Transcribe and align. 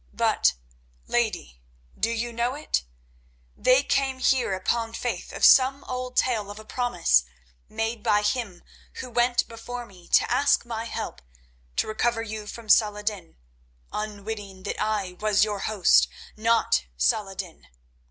But, 0.15 0.55
lady, 1.05 1.61
do 1.95 2.09
you 2.09 2.33
know 2.33 2.55
it? 2.55 2.85
They 3.55 3.83
came 3.83 4.17
here 4.17 4.55
upon 4.55 4.93
faith 4.93 5.31
of 5.31 5.45
some 5.45 5.83
old 5.83 6.17
tale 6.17 6.49
of 6.49 6.57
a 6.57 6.65
promise 6.65 7.23
made 7.69 8.01
by 8.01 8.23
him 8.23 8.63
who 8.95 9.11
went 9.11 9.47
before 9.47 9.85
me 9.85 10.07
to 10.07 10.31
ask 10.31 10.65
my 10.65 10.85
help 10.85 11.21
to 11.75 11.87
recover 11.87 12.23
you 12.23 12.47
from 12.47 12.67
Salah 12.67 13.01
ed 13.01 13.05
din, 13.05 13.35
unwitting 13.93 14.63
that 14.63 14.81
I 14.81 15.11
was 15.19 15.43
your 15.43 15.59
host, 15.59 16.07
not 16.35 16.85
Salah 16.97 17.33
ed 17.33 17.37
din. 17.37 17.67